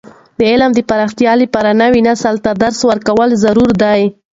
[0.37, 4.01] د علم د پراختیا لپاره، نوي نسل ته درس ورکول ضروري دي.